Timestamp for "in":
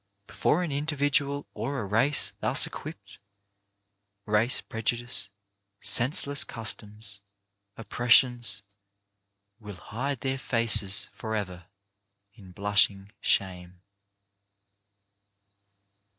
12.33-12.51